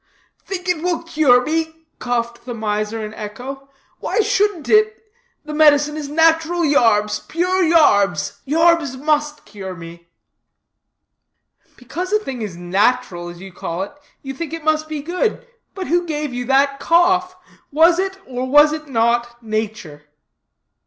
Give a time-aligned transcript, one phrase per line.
[0.43, 3.69] "Think it will cure me?" coughed the miser in echo;
[3.99, 4.99] "why shouldn't it?
[5.45, 10.09] The medicine is nat'ral yarbs, pure yarbs; yarbs must cure me."
[11.75, 13.91] "Because a thing is nat'ral, as you call it,
[14.23, 15.45] you think it must be good.
[15.75, 17.35] But who gave you that cough?
[17.71, 20.05] Was it, or was it not, nature?"